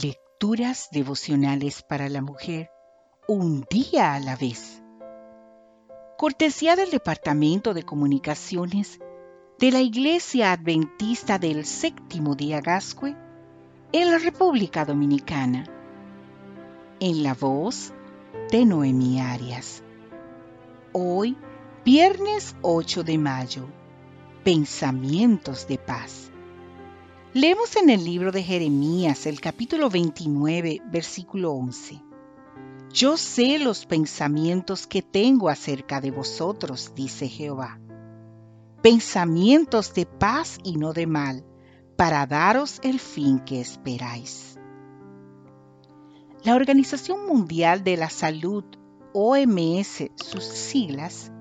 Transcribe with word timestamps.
Lecturas 0.00 0.88
devocionales 0.90 1.82
para 1.82 2.08
la 2.08 2.22
mujer, 2.22 2.70
un 3.28 3.66
día 3.68 4.14
a 4.14 4.20
la 4.20 4.36
vez. 4.36 4.82
Cortesía 6.16 6.76
del 6.76 6.90
Departamento 6.90 7.74
de 7.74 7.82
Comunicaciones 7.82 9.00
de 9.58 9.70
la 9.70 9.82
Iglesia 9.82 10.52
Adventista 10.52 11.38
del 11.38 11.66
Séptimo 11.66 12.34
Día 12.34 12.62
Gascue 12.62 13.14
en 13.92 14.10
la 14.10 14.16
República 14.16 14.86
Dominicana. 14.86 15.66
En 16.98 17.22
la 17.22 17.34
voz 17.34 17.92
de 18.50 18.64
Noemí 18.64 19.20
Arias. 19.20 19.82
Hoy, 20.94 21.36
viernes 21.84 22.56
8 22.62 23.04
de 23.04 23.18
mayo. 23.18 23.66
Pensamientos 24.42 25.66
de 25.68 25.76
paz. 25.76 26.31
Leemos 27.34 27.76
en 27.76 27.88
el 27.88 28.04
libro 28.04 28.30
de 28.30 28.42
Jeremías 28.42 29.24
el 29.24 29.40
capítulo 29.40 29.88
29, 29.88 30.82
versículo 30.90 31.52
11. 31.52 31.98
Yo 32.92 33.16
sé 33.16 33.58
los 33.58 33.86
pensamientos 33.86 34.86
que 34.86 35.00
tengo 35.00 35.48
acerca 35.48 36.02
de 36.02 36.10
vosotros, 36.10 36.92
dice 36.94 37.30
Jehová. 37.30 37.80
Pensamientos 38.82 39.94
de 39.94 40.04
paz 40.04 40.58
y 40.62 40.76
no 40.76 40.92
de 40.92 41.06
mal, 41.06 41.42
para 41.96 42.26
daros 42.26 42.80
el 42.82 43.00
fin 43.00 43.38
que 43.38 43.62
esperáis. 43.62 44.58
La 46.44 46.54
Organización 46.54 47.26
Mundial 47.26 47.82
de 47.82 47.96
la 47.96 48.10
Salud, 48.10 48.64
OMS, 49.14 50.10
sus 50.16 50.44
siglas, 50.44 51.32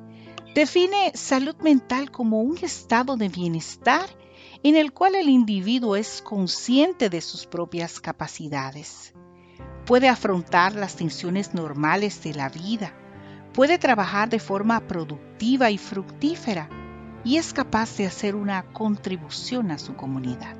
define 0.56 1.12
salud 1.16 1.58
mental 1.58 2.12
como 2.12 2.40
un 2.40 2.58
estado 2.60 3.18
de 3.18 3.28
bienestar 3.28 4.21
en 4.64 4.76
el 4.76 4.94
cual 4.94 5.16
el 5.16 5.30
individuo 5.30 5.96
es 5.96 6.22
consciente 6.22 7.10
de 7.10 7.22
sus 7.22 7.46
propias 7.46 8.00
capacidades. 8.00 9.14
Puede 9.86 10.08
afrontar 10.08 10.76
las 10.76 10.96
tensiones 10.96 11.54
normales 11.54 12.24
de 12.24 12.34
la 12.34 12.50
vida, 12.50 12.94
puede 13.54 13.78
trabajar 13.78 14.30
de 14.30 14.40
forma 14.40 14.80
productiva 14.82 15.72
y 15.72 15.78
fructífera 15.78 16.70
y 17.24 17.38
es 17.38 17.54
capaz 17.54 17.98
de 17.98 18.06
hacer 18.06 18.36
una 18.36 18.64
contribución 18.74 19.72
a 19.72 19.78
su 19.78 19.96
comunidad. 19.96 20.56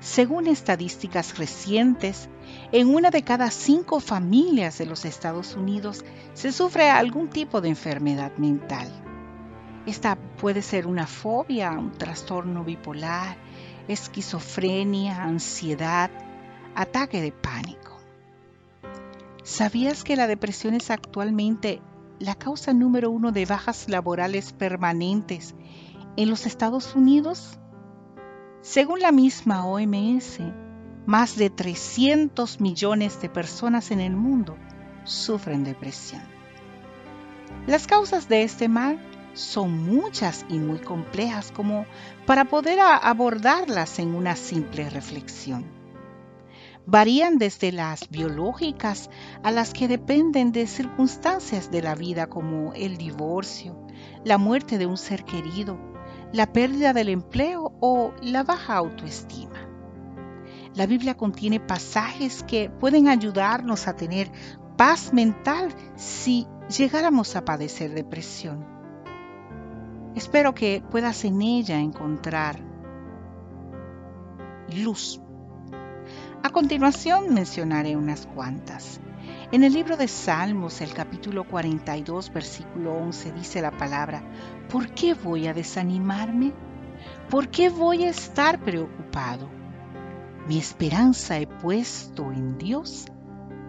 Según 0.00 0.48
estadísticas 0.48 1.38
recientes, 1.38 2.28
en 2.72 2.94
una 2.94 3.10
de 3.10 3.22
cada 3.22 3.50
cinco 3.50 4.00
familias 4.00 4.76
de 4.76 4.84
los 4.84 5.04
Estados 5.06 5.56
Unidos 5.56 6.04
se 6.34 6.52
sufre 6.52 6.90
algún 6.90 7.30
tipo 7.30 7.62
de 7.62 7.70
enfermedad 7.70 8.36
mental. 8.36 8.88
Esta 9.86 10.18
puede 10.44 10.60
ser 10.60 10.86
una 10.86 11.06
fobia, 11.06 11.70
un 11.70 11.92
trastorno 11.92 12.64
bipolar, 12.64 13.38
esquizofrenia, 13.88 15.22
ansiedad, 15.22 16.10
ataque 16.74 17.22
de 17.22 17.32
pánico. 17.32 17.98
¿Sabías 19.42 20.04
que 20.04 20.16
la 20.16 20.26
depresión 20.26 20.74
es 20.74 20.90
actualmente 20.90 21.80
la 22.18 22.34
causa 22.34 22.74
número 22.74 23.10
uno 23.10 23.32
de 23.32 23.46
bajas 23.46 23.88
laborales 23.88 24.52
permanentes 24.52 25.54
en 26.18 26.28
los 26.28 26.44
Estados 26.44 26.94
Unidos? 26.94 27.58
Según 28.60 29.00
la 29.00 29.12
misma 29.12 29.64
OMS, 29.64 30.40
más 31.06 31.36
de 31.36 31.48
300 31.48 32.60
millones 32.60 33.18
de 33.22 33.30
personas 33.30 33.90
en 33.90 34.00
el 34.00 34.14
mundo 34.14 34.58
sufren 35.04 35.64
depresión. 35.64 36.20
Las 37.66 37.86
causas 37.86 38.28
de 38.28 38.42
este 38.42 38.68
mal 38.68 39.00
son 39.34 39.84
muchas 39.84 40.46
y 40.48 40.58
muy 40.58 40.78
complejas 40.78 41.52
como 41.52 41.86
para 42.26 42.46
poder 42.46 42.78
abordarlas 42.80 43.98
en 43.98 44.14
una 44.14 44.36
simple 44.36 44.88
reflexión. 44.88 45.64
Varían 46.86 47.38
desde 47.38 47.72
las 47.72 48.08
biológicas 48.10 49.10
a 49.42 49.50
las 49.50 49.72
que 49.72 49.88
dependen 49.88 50.52
de 50.52 50.66
circunstancias 50.66 51.70
de 51.70 51.82
la 51.82 51.94
vida 51.94 52.26
como 52.28 52.72
el 52.74 52.96
divorcio, 52.96 53.76
la 54.24 54.38
muerte 54.38 54.78
de 54.78 54.86
un 54.86 54.96
ser 54.96 55.24
querido, 55.24 55.78
la 56.32 56.52
pérdida 56.52 56.92
del 56.92 57.08
empleo 57.08 57.72
o 57.80 58.12
la 58.20 58.42
baja 58.42 58.76
autoestima. 58.76 59.68
La 60.74 60.86
Biblia 60.86 61.16
contiene 61.16 61.60
pasajes 61.60 62.42
que 62.42 62.68
pueden 62.68 63.08
ayudarnos 63.08 63.86
a 63.86 63.96
tener 63.96 64.30
paz 64.76 65.12
mental 65.12 65.74
si 65.96 66.46
llegáramos 66.76 67.36
a 67.36 67.44
padecer 67.44 67.94
depresión. 67.94 68.83
Espero 70.14 70.54
que 70.54 70.82
puedas 70.90 71.24
en 71.24 71.42
ella 71.42 71.80
encontrar 71.80 72.60
luz. 74.76 75.20
A 76.42 76.50
continuación 76.50 77.34
mencionaré 77.34 77.96
unas 77.96 78.26
cuantas. 78.26 79.00
En 79.50 79.64
el 79.64 79.72
libro 79.72 79.96
de 79.96 80.06
Salmos, 80.06 80.80
el 80.80 80.92
capítulo 80.92 81.44
42, 81.44 82.32
versículo 82.32 82.94
11, 82.94 83.32
dice 83.32 83.60
la 83.60 83.72
palabra, 83.72 84.22
¿por 84.68 84.94
qué 84.94 85.14
voy 85.14 85.48
a 85.48 85.54
desanimarme? 85.54 86.52
¿Por 87.28 87.48
qué 87.48 87.68
voy 87.68 88.04
a 88.04 88.10
estar 88.10 88.60
preocupado? 88.60 89.48
Mi 90.46 90.58
esperanza 90.58 91.38
he 91.38 91.46
puesto 91.46 92.30
en 92.30 92.58
Dios, 92.58 93.06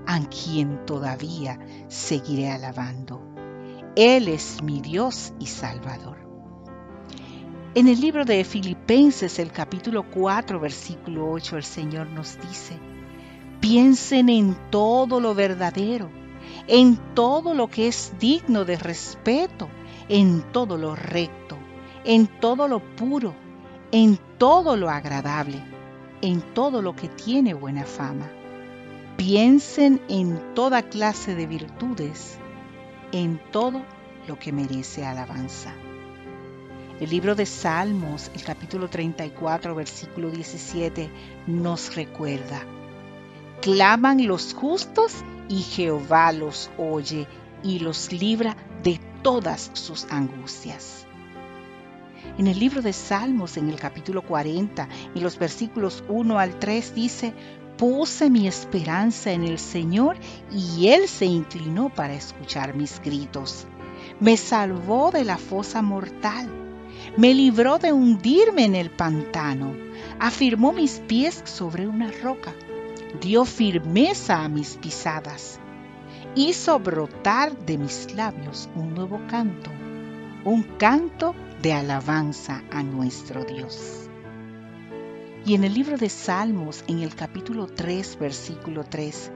a 0.06 0.20
quien 0.28 0.86
todavía 0.86 1.58
seguiré 1.88 2.52
alabando. 2.52 3.22
Él 3.96 4.28
es 4.28 4.62
mi 4.62 4.82
Dios 4.82 5.34
y 5.40 5.48
Salvador. 5.48 6.25
En 7.76 7.90
el 7.90 8.00
libro 8.00 8.24
de 8.24 8.46
Filipenses, 8.46 9.38
el 9.38 9.52
capítulo 9.52 10.04
4, 10.10 10.62
versículo 10.62 11.30
8, 11.30 11.58
el 11.58 11.64
Señor 11.66 12.08
nos 12.08 12.40
dice, 12.40 12.80
piensen 13.60 14.30
en 14.30 14.56
todo 14.72 15.20
lo 15.20 15.36
verdadero, 15.36 16.10
en 16.68 16.96
todo 17.14 17.54
lo 17.54 17.68
que 17.68 17.90
es 17.90 18.14
digno 18.18 18.64
de 18.64 18.78
respeto, 18.78 19.68
en 20.08 20.42
todo 20.54 20.78
lo 20.78 20.96
recto, 20.96 21.58
en 22.06 22.28
todo 22.28 22.70
lo 22.70 22.80
puro, 22.80 23.36
en 23.92 24.18
todo 24.38 24.78
lo 24.78 24.90
agradable, 24.90 25.62
en 26.22 26.40
todo 26.54 26.82
lo 26.82 26.96
que 26.96 27.10
tiene 27.10 27.54
buena 27.54 27.84
fama. 27.84 28.32
Piensen 29.18 30.02
en 30.08 30.40
toda 30.54 30.82
clase 30.82 31.36
de 31.36 31.46
virtudes, 31.46 32.38
en 33.12 33.38
todo 33.52 33.82
lo 34.30 34.40
que 34.40 34.54
merece 34.54 35.06
alabanza. 35.06 35.74
El 36.98 37.10
libro 37.10 37.36
de 37.36 37.46
Salmos, 37.46 38.32
el 38.34 38.44
capítulo 38.46 38.90
34, 38.90 39.76
versículo 39.76 40.32
17, 40.32 41.10
nos 41.46 41.94
recuerda, 41.94 42.62
claman 43.62 44.26
los 44.26 44.54
justos 44.54 45.12
y 45.50 45.62
Jehová 45.62 46.32
los 46.32 46.72
oye 46.78 47.28
y 47.64 47.80
los 47.80 48.14
libra 48.14 48.56
de 48.82 49.02
todas 49.24 49.72
sus 49.74 50.06
angustias. 50.06 51.06
En 52.38 52.48
el 52.48 52.58
libro 52.58 52.82
de 52.82 52.94
Salmos, 52.94 53.58
en 53.58 53.68
el 53.68 53.78
capítulo 53.78 54.22
40, 54.22 54.88
en 55.16 55.22
los 55.22 55.38
versículos 55.38 56.02
1 56.08 56.40
al 56.40 56.60
3, 56.60 56.96
dice, 56.96 57.34
puse 57.78 58.30
mi 58.30 58.48
esperanza 58.48 59.34
en 59.34 59.44
el 59.44 59.60
Señor 59.60 60.16
y 60.50 60.88
Él 60.88 61.10
se 61.10 61.26
inclinó 61.26 61.90
para 61.90 62.14
escuchar 62.14 62.74
mis 62.74 63.02
gritos. 63.02 63.68
Me 64.22 64.38
salvó 64.38 65.12
de 65.12 65.26
la 65.26 65.38
fosa 65.38 65.82
mortal 65.82 66.65
me 67.18 67.34
libró 67.34 67.78
de 67.78 67.94
hundirme 67.94 68.66
en 68.66 68.76
el 68.76 68.90
pantano, 68.90 69.76
afirmó 70.20 70.74
mis 70.74 71.00
pies 71.08 71.42
sobre 71.46 71.88
una 71.88 72.12
roca, 72.12 72.54
dio 73.22 73.46
firmeza 73.46 74.44
a 74.44 74.50
mis 74.50 74.76
pisadas, 74.78 75.60
hizo 76.36 76.80
brotar 76.80 77.58
de 77.66 77.78
mis 77.78 78.14
labios 78.14 78.70
un 78.76 78.94
nuevo 78.94 79.22
canto, 79.28 79.72
un 80.44 80.64
canto 80.78 81.34
de 81.62 81.74
alabanza 81.74 82.64
a 82.72 82.84
nuestro 82.84 83.46
Dios. 83.46 84.10
Y 85.46 85.54
en 85.54 85.64
el 85.64 85.74
libro 85.74 85.98
de 85.98 86.10
Salmos, 86.10 86.84
en 86.88 87.00
el 87.00 87.16
capítulo 87.16 87.68
3, 87.68 88.18
versículo 88.20 88.84
3, 88.84 89.32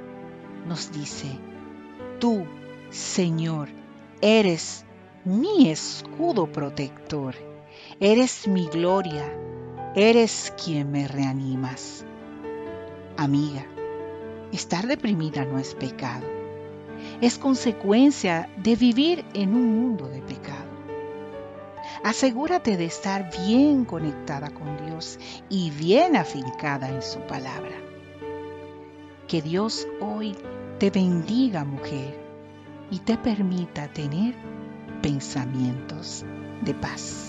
nos 0.67 0.91
dice, 0.91 1.27
Tú, 2.19 2.45
Señor, 2.89 3.69
eres 4.19 4.85
mi 5.23 5.69
escudo 5.69 6.51
protector 6.51 7.48
Eres 8.01 8.47
mi 8.47 8.65
gloria, 8.67 9.29
eres 9.93 10.53
quien 10.63 10.89
me 10.89 11.05
reanimas. 11.05 12.05
Amiga, 13.17 13.65
estar 14.53 14.87
deprimida 14.87 15.43
no 15.43 15.59
es 15.59 15.75
pecado, 15.75 16.25
es 17.19 17.37
consecuencia 17.37 18.49
de 18.55 18.77
vivir 18.77 19.25
en 19.33 19.53
un 19.53 19.81
mundo 19.81 20.07
de 20.07 20.21
pecado. 20.21 20.69
Asegúrate 22.01 22.77
de 22.77 22.85
estar 22.85 23.31
bien 23.45 23.83
conectada 23.83 24.49
con 24.49 24.77
Dios 24.85 25.19
y 25.49 25.69
bien 25.71 26.15
afincada 26.15 26.87
en 26.87 27.01
su 27.01 27.19
palabra. 27.27 27.75
Que 29.27 29.41
Dios 29.41 29.85
hoy 29.99 30.37
te 30.77 30.89
bendiga, 30.89 31.65
mujer, 31.65 32.17
y 32.91 32.99
te 32.99 33.17
permita 33.17 33.89
tener 33.89 34.35
pensamientos 35.01 36.23
de 36.61 36.73
paz. 36.73 37.28